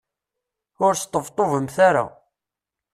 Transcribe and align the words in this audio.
Ur 0.85 0.93
sṭebṭubemt 0.95 1.75
ara. 1.87 2.05